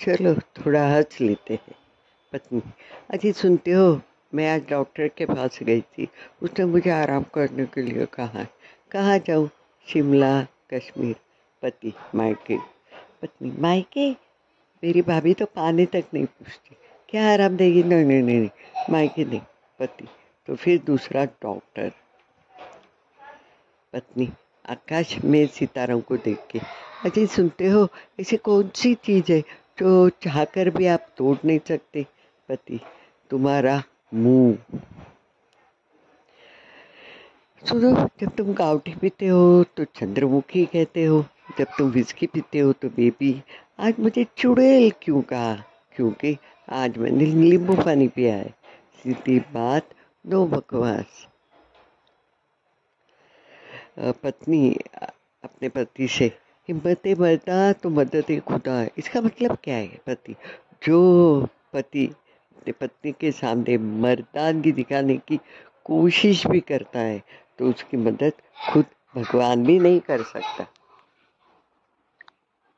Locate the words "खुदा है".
58.48-58.90